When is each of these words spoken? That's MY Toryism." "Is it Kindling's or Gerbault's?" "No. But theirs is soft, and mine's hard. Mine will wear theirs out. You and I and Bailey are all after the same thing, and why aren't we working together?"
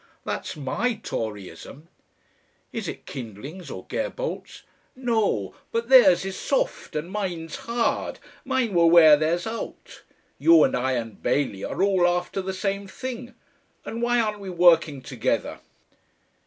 That's 0.25 0.57
MY 0.57 0.99
Toryism." 1.03 1.87
"Is 2.71 2.87
it 2.87 3.05
Kindling's 3.05 3.69
or 3.69 3.85
Gerbault's?" 3.85 4.63
"No. 4.95 5.53
But 5.71 5.89
theirs 5.89 6.25
is 6.25 6.35
soft, 6.35 6.95
and 6.95 7.11
mine's 7.11 7.57
hard. 7.57 8.17
Mine 8.43 8.73
will 8.73 8.89
wear 8.89 9.15
theirs 9.15 9.45
out. 9.45 10.01
You 10.39 10.63
and 10.63 10.75
I 10.75 10.93
and 10.93 11.21
Bailey 11.21 11.63
are 11.63 11.83
all 11.83 12.07
after 12.07 12.41
the 12.41 12.51
same 12.51 12.87
thing, 12.87 13.35
and 13.85 14.01
why 14.01 14.19
aren't 14.19 14.39
we 14.39 14.49
working 14.49 15.03
together?" 15.03 15.59